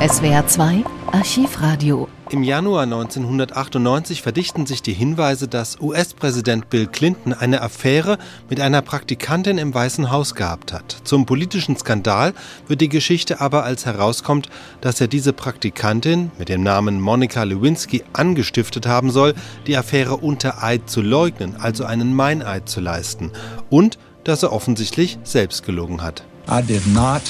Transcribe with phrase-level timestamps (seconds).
[0.00, 2.06] SWR 2 Archivradio.
[2.30, 8.16] Im Januar 1998 verdichten sich die Hinweise, dass US-Präsident Bill Clinton eine Affäre
[8.48, 10.98] mit einer Praktikantin im Weißen Haus gehabt hat.
[11.02, 12.32] Zum politischen Skandal
[12.68, 14.48] wird die Geschichte aber, als herauskommt,
[14.80, 19.34] dass er diese Praktikantin mit dem Namen Monika Lewinsky angestiftet haben soll,
[19.66, 23.32] die Affäre unter Eid zu leugnen, also einen Meineid zu leisten.
[23.68, 26.22] Und dass er offensichtlich selbst gelogen hat.
[26.48, 27.22] I did not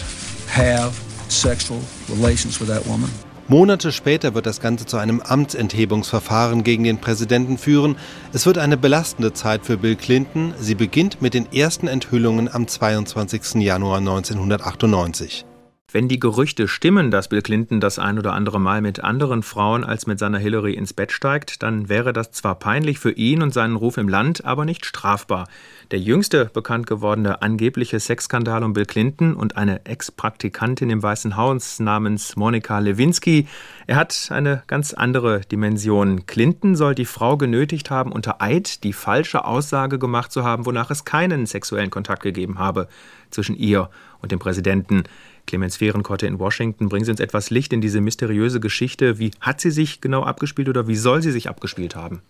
[0.55, 3.11] have sexual relations with that woman.
[3.50, 7.96] Monate später wird das Ganze zu einem Amtsenthebungsverfahren gegen den Präsidenten führen.
[8.34, 10.53] Es wird eine belastende Zeit für Bill Clinton.
[10.61, 13.62] Sie beginnt mit den ersten Enthüllungen am 22.
[13.62, 15.46] Januar 1998.
[15.90, 19.84] Wenn die Gerüchte stimmen, dass Bill Clinton das ein oder andere Mal mit anderen Frauen
[19.84, 23.54] als mit seiner Hillary ins Bett steigt, dann wäre das zwar peinlich für ihn und
[23.54, 25.48] seinen Ruf im Land, aber nicht strafbar.
[25.90, 31.80] Der jüngste bekannt gewordene angebliche Sexskandal um Bill Clinton und eine Ex-Praktikantin im Weißen Haus
[31.80, 33.48] namens Monika Lewinsky,
[33.86, 36.27] er hat eine ganz andere Dimension.
[36.27, 40.91] Clinton soll die Frau genötigt haben, unter Eid die falsche Aussage gemacht zu haben, wonach
[40.91, 42.89] es keinen sexuellen Kontakt gegeben habe
[43.30, 43.89] zwischen ihr
[44.20, 45.05] und dem Präsidenten.
[45.49, 49.19] Clemens Fehrenkotte in Washington, bringen Sie uns etwas Licht in diese mysteriöse Geschichte.
[49.19, 52.21] Wie hat sie sich genau abgespielt oder wie soll sie sich abgespielt haben?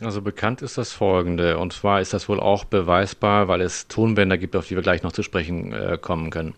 [0.00, 4.36] Also bekannt ist das folgende, und zwar ist das wohl auch beweisbar, weil es Tonbänder
[4.36, 6.54] gibt, auf die wir gleich noch zu sprechen äh, kommen können.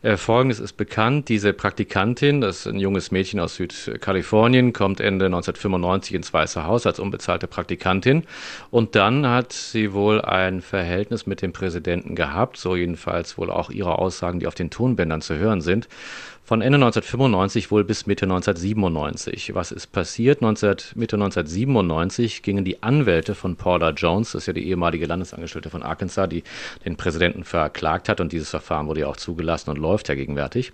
[0.00, 5.26] Äh, Folgendes ist bekannt, diese Praktikantin, das ist ein junges Mädchen aus Südkalifornien, kommt Ende
[5.26, 8.24] 1995 ins Weiße Haus als unbezahlte Praktikantin.
[8.70, 13.68] Und dann hat sie wohl ein Verhältnis mit dem Präsidenten gehabt, so jedenfalls wohl auch
[13.68, 15.88] ihre Aussagen, die auf den Tonbändern zu hören sind
[16.48, 19.54] von Ende 1995 wohl bis Mitte 1997.
[19.54, 20.40] Was ist passiert?
[20.40, 25.68] 19, Mitte 1997 gingen die Anwälte von Paula Jones, das ist ja die ehemalige Landesangestellte
[25.68, 26.42] von Arkansas, die
[26.86, 30.72] den Präsidenten verklagt hat und dieses Verfahren wurde ja auch zugelassen und läuft ja gegenwärtig.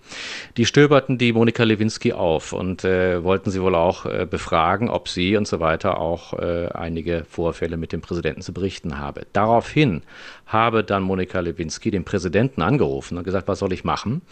[0.57, 5.09] Die stöberten die Monika Lewinsky auf und äh, wollten sie wohl auch äh, befragen, ob
[5.09, 9.27] sie und so weiter auch äh, einige Vorfälle mit dem Präsidenten zu berichten habe.
[9.33, 10.03] Daraufhin
[10.47, 14.23] habe dann Monika Lewinsky den Präsidenten angerufen und gesagt, was soll ich machen?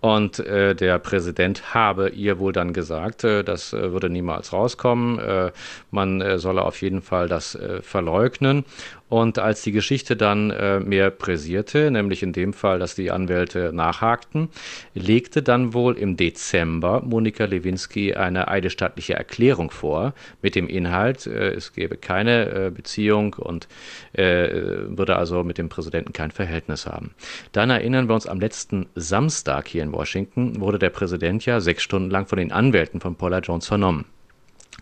[0.00, 5.18] Und äh, der Präsident habe ihr wohl dann gesagt, äh, das äh, würde niemals rauskommen.
[5.18, 5.52] Äh,
[5.90, 8.64] man äh, solle auf jeden Fall das äh, verleugnen.
[9.08, 13.70] Und als die Geschichte dann äh, mehr präsierte, nämlich in dem Fall, dass die Anwälte
[13.72, 14.48] nachhakten,
[14.94, 21.50] legte dann wohl im Dezember Monika Lewinsky eine eidesstattliche Erklärung vor mit dem Inhalt, äh,
[21.50, 23.68] es gebe keine äh, Beziehung und
[24.14, 24.48] äh,
[24.88, 27.14] würde also mit dem Präsidenten kein Verhältnis haben.
[27.52, 31.82] Dann erinnern wir uns am letzten Samstag hier in Washington wurde der Präsident ja sechs
[31.82, 34.06] Stunden lang von den Anwälten von Paula Jones vernommen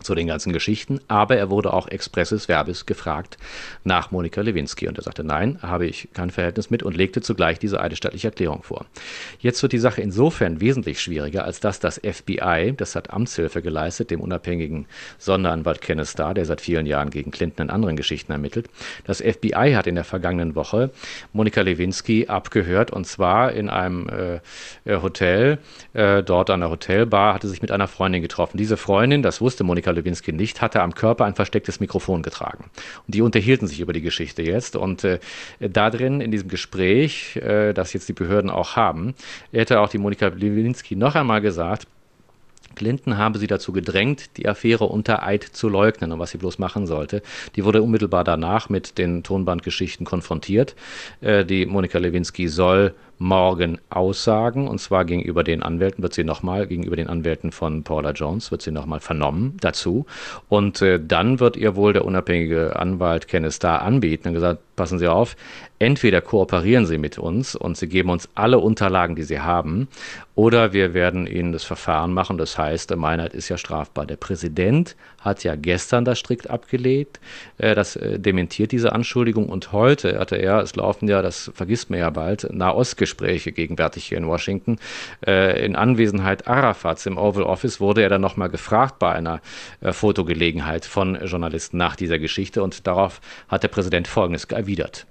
[0.02, 3.38] zu den ganzen Geschichten, aber er wurde auch expresses verbis gefragt
[3.84, 7.58] nach Monika Lewinsky und er sagte, nein, habe ich kein Verhältnis mit und legte zugleich
[7.58, 8.86] diese eidesstattliche Erklärung vor.
[9.38, 14.10] Jetzt wird die Sache insofern wesentlich schwieriger, als dass das FBI, das hat Amtshilfe geleistet,
[14.10, 14.86] dem unabhängigen
[15.18, 18.68] Sonderanwalt Kenneth Starr, der seit vielen Jahren gegen Clinton in anderen Geschichten ermittelt,
[19.04, 20.90] das FBI hat in der vergangenen Woche
[21.32, 24.40] Monika Lewinsky abgehört und zwar in einem äh,
[25.00, 25.58] Hotel,
[25.92, 28.56] äh, dort an der Hotelbar, hatte sich mit einer Freundin getroffen.
[28.56, 32.64] Diese Freundin, das wusste Monika Lewinsky nicht, hatte am Körper ein verstecktes Mikrofon getragen.
[33.06, 34.76] Und die unterhielten sich über die Geschichte jetzt.
[34.76, 35.18] Und äh,
[35.60, 39.14] da drin, in diesem Gespräch, äh, das jetzt die Behörden auch haben,
[39.52, 41.86] hätte auch die Monika Lewinsky noch einmal gesagt,
[42.74, 46.58] Clinton habe sie dazu gedrängt, die Affäre unter Eid zu leugnen und was sie bloß
[46.58, 47.22] machen sollte.
[47.56, 50.74] Die wurde unmittelbar danach mit den Tonbandgeschichten konfrontiert.
[51.20, 56.66] Äh, die Monika Lewinsky soll morgen aussagen, und zwar gegenüber den Anwälten, wird sie nochmal,
[56.66, 60.06] gegenüber den Anwälten von Paula Jones, wird sie nochmal vernommen dazu.
[60.48, 64.98] Und äh, dann wird ihr wohl der unabhängige Anwalt Kenneth Starr anbieten und gesagt, passen
[64.98, 65.36] Sie auf,
[65.78, 69.88] entweder kooperieren Sie mit uns und Sie geben uns alle Unterlagen, die Sie haben,
[70.34, 72.38] oder wir werden Ihnen das Verfahren machen.
[72.38, 74.06] Das heißt, Meinheit ist ja strafbar.
[74.06, 77.20] Der Präsident hat ja gestern das strikt abgelehnt,
[77.58, 81.90] äh, das äh, dementiert diese Anschuldigung und heute hatte er, es laufen ja, das vergisst
[81.90, 84.78] man ja bald, Nahostgespräche Gespräche gegenwärtig hier in Washington.
[85.26, 89.40] Äh, in Anwesenheit Arafats im Oval Office wurde er dann nochmal gefragt bei einer
[89.82, 95.06] äh, Fotogelegenheit von Journalisten nach dieser Geschichte und darauf hat der Präsident Folgendes erwidert.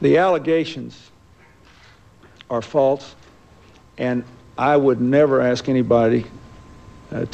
[0.00, 1.10] The allegations
[2.48, 3.16] are false
[3.98, 4.24] and
[4.58, 6.24] I would never ask anybody
[7.10, 7.24] uh,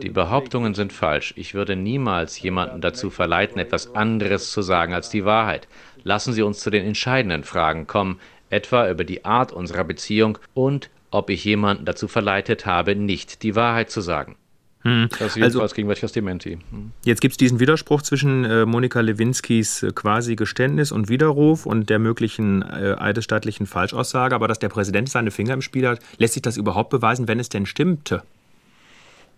[0.00, 1.34] die Behauptungen sind falsch.
[1.36, 5.68] Ich würde niemals jemanden dazu verleiten, etwas anderes zu sagen als die Wahrheit.
[6.06, 10.88] Lassen Sie uns zu den entscheidenden Fragen kommen, etwa über die Art unserer Beziehung und
[11.10, 14.36] ob ich jemanden dazu verleitet habe, nicht die Wahrheit zu sagen.
[14.82, 15.08] Hm.
[15.18, 16.58] Das ist also, gegenwärtig das Dementi.
[16.70, 16.92] Hm.
[17.04, 21.90] Jetzt gibt es diesen Widerspruch zwischen äh, Monika Lewinskis äh, quasi Geständnis und Widerruf und
[21.90, 24.36] der möglichen äh, eidesstattlichen Falschaussage.
[24.36, 27.40] Aber dass der Präsident seine Finger im Spiel hat, lässt sich das überhaupt beweisen, wenn
[27.40, 28.22] es denn stimmte?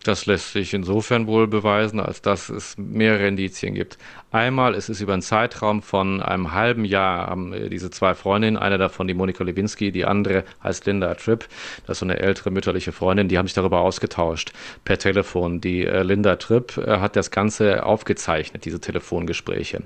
[0.03, 3.97] Das lässt sich insofern wohl beweisen, als dass es mehrere Indizien gibt.
[4.31, 8.57] Einmal ist es über einen Zeitraum von einem halben Jahr haben äh, diese zwei Freundinnen,
[8.57, 11.47] eine davon die Monika Lewinsky, die andere heißt Linda Tripp,
[11.87, 14.53] das ist so eine ältere mütterliche Freundin, die haben sich darüber ausgetauscht
[14.85, 15.61] per Telefon.
[15.61, 19.81] Die äh, Linda Tripp äh, hat das Ganze aufgezeichnet, diese Telefongespräche.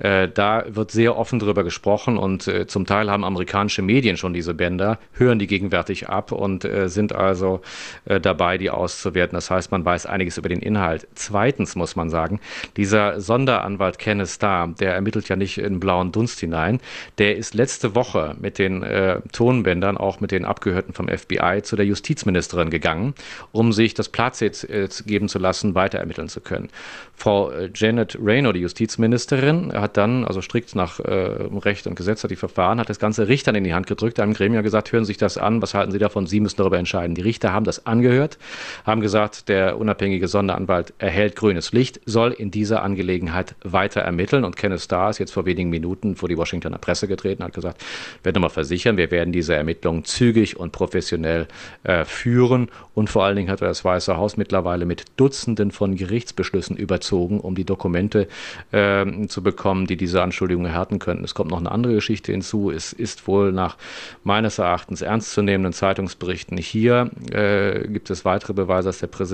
[0.00, 4.34] Äh, da wird sehr offen darüber gesprochen und äh, zum Teil haben amerikanische Medien schon
[4.34, 7.60] diese Bänder, hören die gegenwärtig ab und äh, sind also
[8.04, 9.36] dabei, die auszuwerten.
[9.36, 11.06] Das heißt, man weiß einiges über den Inhalt.
[11.14, 12.40] Zweitens muss man sagen,
[12.76, 16.80] dieser Sonderanwalt Kenneth Starr, der ermittelt ja nicht in blauen Dunst hinein,
[17.18, 21.76] der ist letzte Woche mit den äh, Tonbändern, auch mit den Abgehörten vom FBI, zu
[21.76, 23.14] der Justizministerin gegangen,
[23.52, 26.68] um sich das Platz äh, geben zu lassen, weiter ermitteln zu können.
[27.14, 32.22] Frau äh, Janet Rayner, die Justizministerin, hat dann, also strikt nach äh, Recht und Gesetz
[32.22, 35.04] hat die Verfahren, hat das Ganze Richtern in die Hand gedrückt, einem Gremium gesagt, hören
[35.04, 36.26] Sie sich das an, was halten Sie davon?
[36.26, 37.14] Sie müssen darüber entscheiden.
[37.14, 38.38] Die Richter haben das angehört,
[38.84, 44.44] haben gesagt, der unabhängige Sonderanwalt erhält grünes Licht, soll in dieser Angelegenheit weiter ermitteln.
[44.44, 47.82] Und Kenneth Starr ist jetzt vor wenigen Minuten vor die Washingtoner Presse getreten, hat gesagt,
[48.18, 51.46] ich werde nochmal versichern, wir werden diese Ermittlungen zügig und professionell
[51.84, 52.68] äh, führen.
[52.94, 57.54] Und vor allen Dingen hat das Weiße Haus mittlerweile mit Dutzenden von Gerichtsbeschlüssen überzogen, um
[57.54, 58.28] die Dokumente
[58.72, 61.24] äh, zu bekommen, die diese Anschuldigungen erhärten könnten.
[61.24, 62.70] Es kommt noch eine andere Geschichte hinzu.
[62.70, 63.76] Es ist wohl nach
[64.24, 69.27] meines Erachtens ernstzunehmenden Zeitungsberichten hier äh, gibt es weitere Beweise, dass der Präsident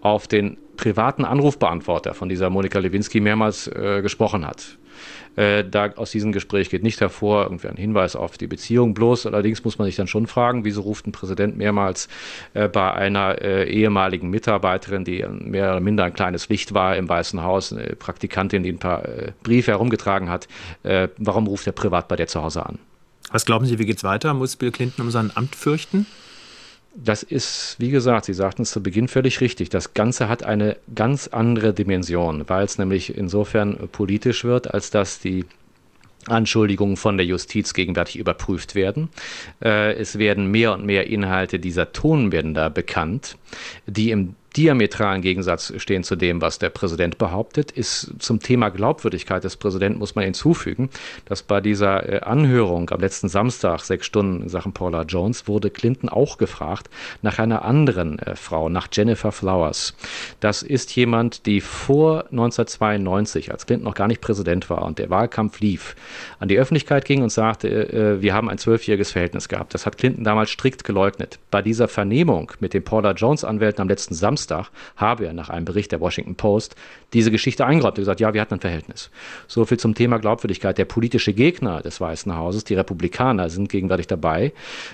[0.00, 4.78] auf den privaten Anrufbeantworter von dieser Monika Lewinsky mehrmals äh, gesprochen hat.
[5.36, 8.94] Äh, da aus diesem Gespräch geht nicht hervor irgendwie ein Hinweis auf die Beziehung.
[8.94, 12.08] Bloß allerdings muss man sich dann schon fragen, wieso ruft ein Präsident mehrmals
[12.54, 17.08] äh, bei einer äh, ehemaligen Mitarbeiterin, die mehr oder minder ein kleines Licht war im
[17.08, 20.48] Weißen Haus, eine Praktikantin, die ein paar äh, Briefe herumgetragen hat,
[20.82, 22.78] äh, warum ruft er privat bei der zu Hause an?
[23.30, 24.34] Was glauben Sie, wie geht's weiter?
[24.34, 26.06] Muss Bill Clinton um sein Amt fürchten?
[26.94, 29.68] Das ist, wie gesagt, Sie sagten es zu Beginn völlig richtig.
[29.68, 35.20] Das Ganze hat eine ganz andere Dimension, weil es nämlich insofern politisch wird, als dass
[35.20, 35.44] die
[36.26, 39.08] Anschuldigungen von der Justiz gegenwärtig überprüft werden.
[39.62, 43.36] Äh, es werden mehr und mehr Inhalte dieser Tonbänder bekannt,
[43.86, 49.44] die im diametralen Gegensatz stehen zu dem, was der Präsident behauptet, ist zum Thema Glaubwürdigkeit
[49.44, 50.88] des Präsidenten muss man hinzufügen,
[51.26, 55.70] dass bei dieser äh, Anhörung am letzten Samstag, sechs Stunden in Sachen Paula Jones, wurde
[55.70, 56.88] Clinton auch gefragt
[57.22, 59.94] nach einer anderen äh, Frau, nach Jennifer Flowers.
[60.40, 65.10] Das ist jemand, die vor 1992, als Clinton noch gar nicht Präsident war und der
[65.10, 65.94] Wahlkampf lief,
[66.40, 69.74] an die Öffentlichkeit ging und sagte, äh, wir haben ein zwölfjähriges Verhältnis gehabt.
[69.74, 71.38] Das hat Clinton damals strikt geleugnet.
[71.50, 75.48] Bei dieser Vernehmung mit den Paula Jones Anwälten am letzten Samstag Samstag habe er nach
[75.48, 76.76] einem Bericht der Washington Post
[77.12, 79.10] diese Geschichte eingeräumt und gesagt, ja, wir hatten ein Verhältnis.
[79.46, 80.78] So viel zum Thema Glaubwürdigkeit.
[80.78, 84.52] Der politische Gegner des Weißen Hauses, die Republikaner, sind gegenwärtig dabei,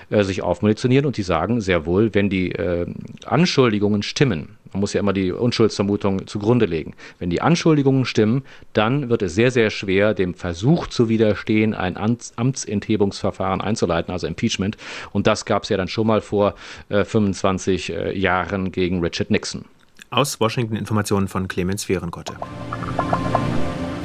[0.09, 2.87] äh, sich aufmunitionieren und die sagen sehr wohl, wenn die äh,
[3.25, 6.93] Anschuldigungen stimmen, man muss ja immer die Unschuldsvermutung zugrunde legen.
[7.17, 8.43] Wenn die Anschuldigungen stimmen,
[8.73, 14.75] dann wird es sehr, sehr schwer, dem Versuch zu widerstehen, ein Amtsenthebungsverfahren einzuleiten, also Impeachment.
[15.13, 16.55] Und das gab es ja dann schon mal vor
[16.89, 19.63] äh, 25 äh, Jahren gegen Richard Nixon.
[20.09, 22.33] Aus Washington Informationen von Clemens Fehrenkotte.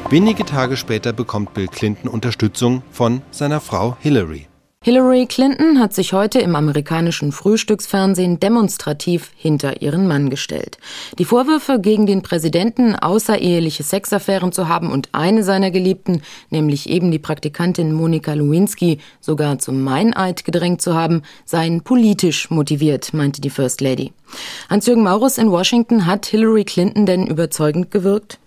[0.09, 4.50] Wenige Tage später bekommt Bill Clinton Unterstützung von seiner Frau Hillary.
[4.83, 10.79] Hillary Clinton hat sich heute im amerikanischen Frühstücksfernsehen demonstrativ hinter ihren Mann gestellt.
[11.19, 17.11] Die Vorwürfe gegen den Präsidenten, außereheliche Sexaffären zu haben und eine seiner Geliebten, nämlich eben
[17.11, 23.51] die Praktikantin Monika Lewinsky, sogar zum Meineid gedrängt zu haben, seien politisch motiviert, meinte die
[23.51, 24.15] First Lady.
[24.71, 28.39] Hans-Jürgen Maurus in Washington hat Hillary Clinton denn überzeugend gewirkt?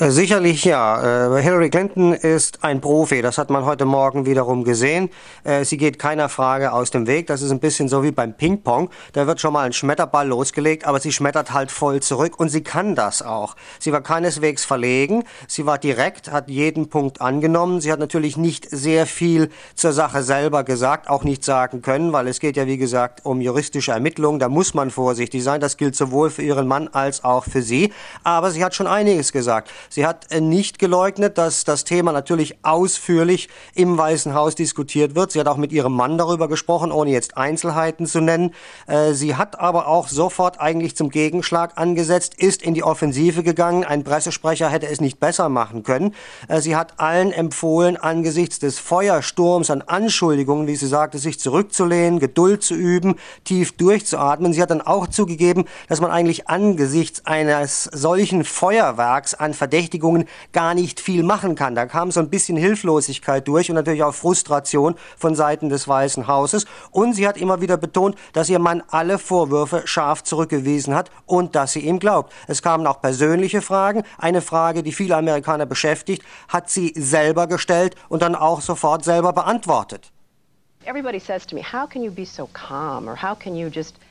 [0.00, 1.36] Äh, sicherlich ja.
[1.36, 3.20] Äh, Hillary Clinton ist ein Profi.
[3.20, 5.10] Das hat man heute Morgen wiederum gesehen.
[5.42, 7.26] Äh, sie geht keiner Frage aus dem Weg.
[7.26, 8.90] Das ist ein bisschen so wie beim Ping-Pong.
[9.12, 12.62] Da wird schon mal ein Schmetterball losgelegt, aber sie schmettert halt voll zurück und sie
[12.62, 13.56] kann das auch.
[13.80, 15.24] Sie war keineswegs verlegen.
[15.48, 17.80] Sie war direkt, hat jeden Punkt angenommen.
[17.80, 22.28] Sie hat natürlich nicht sehr viel zur Sache selber gesagt, auch nicht sagen können, weil
[22.28, 24.38] es geht ja wie gesagt um juristische Ermittlungen.
[24.38, 25.60] Da muss man vorsichtig sein.
[25.60, 27.92] Das gilt sowohl für ihren Mann als auch für sie.
[28.22, 29.72] Aber sie hat schon einiges gesagt.
[29.88, 35.32] Sie hat äh, nicht geleugnet, dass das Thema natürlich ausführlich im Weißen Haus diskutiert wird.
[35.32, 38.54] Sie hat auch mit ihrem Mann darüber gesprochen, ohne jetzt Einzelheiten zu nennen.
[38.86, 43.84] Äh, sie hat aber auch sofort eigentlich zum Gegenschlag angesetzt, ist in die Offensive gegangen.
[43.84, 46.14] Ein Pressesprecher hätte es nicht besser machen können.
[46.48, 52.18] Äh, sie hat allen empfohlen, angesichts des Feuersturms an Anschuldigungen, wie sie sagte, sich zurückzulehnen,
[52.18, 54.52] Geduld zu üben, tief durchzuatmen.
[54.52, 60.74] Sie hat dann auch zugegeben, dass man eigentlich angesichts eines solchen Feuerwerks an Verdächtigungen gar
[60.74, 61.76] nicht viel machen kann.
[61.76, 66.26] Da kam so ein bisschen Hilflosigkeit durch und natürlich auch Frustration von Seiten des Weißen
[66.26, 66.66] Hauses.
[66.90, 71.54] Und sie hat immer wieder betont, dass ihr Mann alle Vorwürfe scharf zurückgewiesen hat und
[71.54, 72.32] dass sie ihm glaubt.
[72.48, 74.02] Es kamen auch persönliche Fragen.
[74.18, 79.32] Eine Frage, die viele Amerikaner beschäftigt, hat sie selber gestellt und dann auch sofort selber
[79.32, 80.10] beantwortet.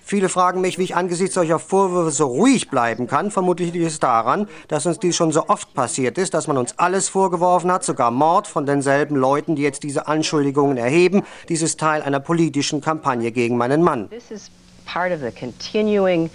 [0.01, 3.31] Viele fragen mich, wie ich angesichts solcher Vorwürfe so ruhig bleiben kann.
[3.31, 6.77] Vermutlich liegt es daran, dass uns dies schon so oft passiert ist, dass man uns
[6.77, 11.23] alles vorgeworfen hat, sogar Mord von denselben Leuten, die jetzt diese Anschuldigungen erheben.
[11.49, 14.09] Dies ist Teil einer politischen Kampagne gegen meinen Mann.
[14.11, 14.51] This is
[14.85, 16.29] part of the continuing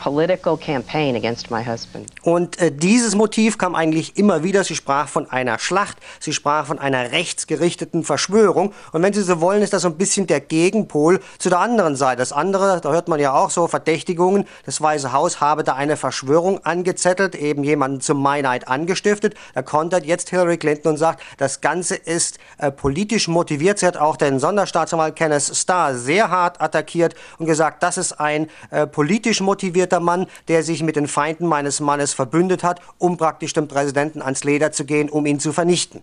[0.00, 2.06] political campaign against my husband.
[2.22, 4.64] Und äh, dieses Motiv kam eigentlich immer wieder.
[4.64, 8.72] Sie sprach von einer Schlacht, sie sprach von einer rechtsgerichteten Verschwörung.
[8.92, 11.96] Und wenn Sie so wollen, ist das so ein bisschen der Gegenpol zu der anderen
[11.96, 12.18] Seite.
[12.18, 15.96] Das andere, da hört man ja auch so Verdächtigungen, das Weiße Haus habe da eine
[15.96, 19.34] Verschwörung angezettelt, eben jemanden zum Meineid angestiftet.
[19.54, 23.78] Da kontert jetzt Hillary Clinton und sagt, das Ganze ist äh, politisch motiviert.
[23.78, 28.48] Sie hat auch den Sonderstaatsanwalt Kenneth Starr sehr hart attackiert und gesagt, das ist ein
[28.70, 33.16] äh, politisch motivierter engagierter Mann, der sich mit den Feinden meines Mannes verbündet hat, um
[33.16, 36.02] praktisch dem Präsidenten ans Leder zu gehen, um ihn zu vernichten.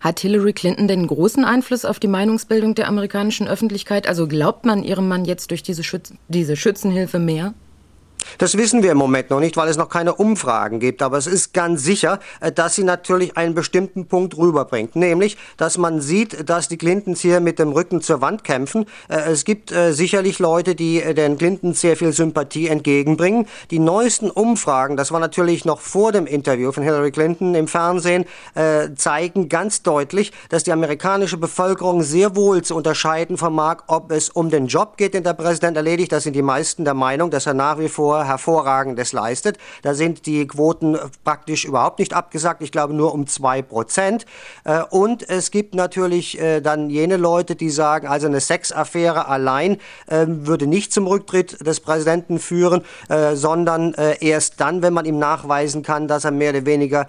[0.00, 4.06] Hat Hillary Clinton denn großen Einfluss auf die Meinungsbildung der amerikanischen Öffentlichkeit?
[4.06, 7.54] Also glaubt man ihrem Mann jetzt durch diese, Schütz diese Schützenhilfe mehr?
[8.38, 11.02] Das wissen wir im Moment noch nicht, weil es noch keine Umfragen gibt.
[11.02, 14.96] Aber es ist ganz sicher, äh, dass sie natürlich einen bestimmten Punkt rüberbringt.
[14.96, 18.86] Nämlich, dass man sieht, dass die Clintons hier mit dem Rücken zur Wand kämpfen.
[19.08, 23.46] Äh, es gibt äh, sicherlich Leute, die den Clintons sehr viel Sympathie entgegenbringen.
[23.70, 28.24] Die neuesten Umfragen, das war natürlich noch vor dem Interview von Hillary Clinton im Fernsehen,
[28.96, 34.50] zeigen ganz deutlich, dass die amerikanische Bevölkerung sehr wohl zu unterscheiden vermag, ob es um
[34.50, 36.12] den Job geht, den der Präsident erledigt.
[36.12, 39.58] Da sind die meisten der Meinung, dass er nach wie vor Sektor hervorragendes leistet.
[39.82, 42.62] Da sind die Quoten praktisch überhaupt nicht abgesagt.
[42.62, 44.26] Ich glaube nur um zwei Prozent.
[44.64, 49.78] Äh, und es gibt natürlich äh, dann jene Leute, die sagen, also eine Sexaffäre allein
[50.08, 55.18] ähm, würde nicht zum Rücktritt des Präsidenten führen, äh, sondern erst dann, wenn man ihm
[55.18, 57.06] nachweisen kann, dass er mehr oder weniger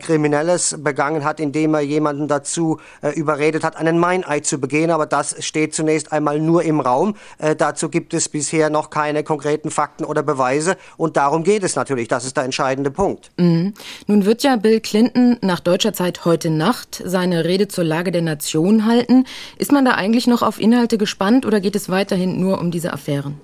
[0.00, 2.78] Kriminelles begangen hat, indem er jemanden dazu
[3.14, 4.90] überredet hat, einen Meineid zu begehen.
[4.90, 7.16] Aber das steht zunächst einmal nur im Raum.
[7.58, 10.43] Dazu gibt es bisher noch keine konkreten Fakten oder Beweise.
[10.44, 10.76] Weise.
[10.98, 12.08] Und darum geht es natürlich.
[12.08, 13.30] Das ist der entscheidende Punkt.
[13.38, 13.72] Mhm.
[14.06, 18.22] Nun wird ja Bill Clinton nach deutscher Zeit heute Nacht seine Rede zur Lage der
[18.22, 19.24] Nation halten.
[19.56, 22.92] Ist man da eigentlich noch auf Inhalte gespannt oder geht es weiterhin nur um diese
[22.92, 23.40] Affären?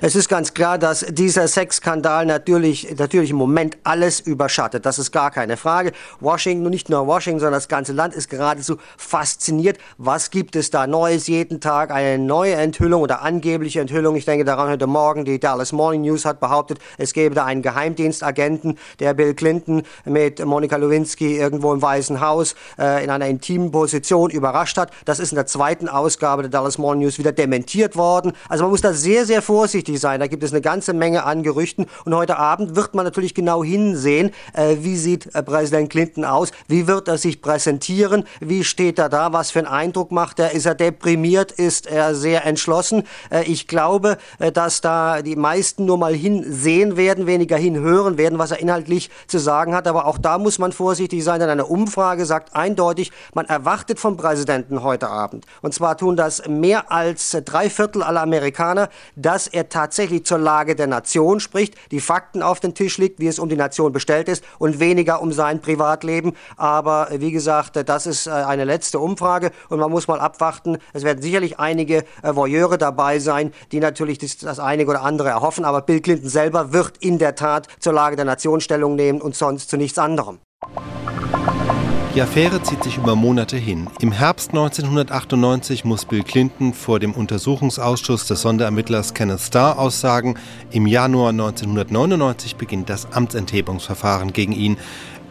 [0.00, 4.86] Es ist ganz klar, dass dieser Sexskandal natürlich, natürlich im Moment alles überschattet.
[4.86, 5.92] Das ist gar keine Frage.
[6.20, 9.78] Washington, nicht nur Washington, sondern das ganze Land ist geradezu fasziniert.
[9.98, 11.26] Was gibt es da Neues?
[11.26, 14.16] Jeden Tag eine neue Enthüllung oder angebliche Enthüllung.
[14.16, 17.62] Ich denke daran, heute Morgen die Dallas Morning News hat behauptet, es gäbe da einen
[17.62, 23.70] Geheimdienstagenten, der Bill Clinton mit Monika Lewinsky irgendwo im Weißen Haus äh, in einer intimen
[23.70, 24.92] Position überrascht hat.
[25.04, 28.32] Das ist in der zweiten Ausgabe der Dallas Morning News wieder dementiert worden.
[28.48, 30.20] Also man muss da sehr, sehr vorsichtig vorsichtig sein.
[30.20, 31.86] Da gibt es eine ganze Menge an Gerüchten.
[32.04, 36.50] Und heute Abend wird man natürlich genau hinsehen, äh, wie sieht äh, Präsident Clinton aus,
[36.68, 40.52] wie wird er sich präsentieren, wie steht er da, was für einen Eindruck macht er,
[40.52, 43.04] ist er deprimiert, ist er sehr entschlossen.
[43.30, 48.38] Äh, ich glaube, äh, dass da die meisten nur mal hinsehen werden, weniger hinhören werden,
[48.38, 49.86] was er inhaltlich zu sagen hat.
[49.88, 54.18] Aber auch da muss man vorsichtig sein, denn eine Umfrage sagt eindeutig, man erwartet vom
[54.18, 59.69] Präsidenten heute Abend, und zwar tun das mehr als drei Viertel aller Amerikaner, dass er
[59.70, 63.48] tatsächlich zur Lage der Nation spricht, die Fakten auf den Tisch legt, wie es um
[63.48, 66.34] die Nation bestellt ist und weniger um sein Privatleben.
[66.56, 70.20] Aber äh, wie gesagt, äh, das ist äh, eine letzte Umfrage und man muss mal
[70.20, 70.78] abwarten.
[70.92, 75.64] Es werden sicherlich einige Voyeure dabei sein, die natürlich das, einige oder andere erhoffen.
[75.64, 79.34] Aber Bill Clinton selber wird in der Tat zur Lage der Nation Stellung nehmen und
[79.34, 80.38] sonst zu nichts anderem.
[82.20, 83.88] Die Affäre zieht sich über Monate hin.
[83.98, 90.34] Im Herbst 1998 muss Bill Clinton vor dem Untersuchungsausschuss des Sonderermittlers Kenneth Starr aussagen.
[90.70, 94.76] Im Januar 1999 beginnt das Amtsenthebungsverfahren gegen ihn.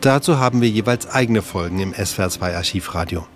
[0.02, 3.28] Dazu haben wir jeweils eigene Folgen im SWR2 Archivradio.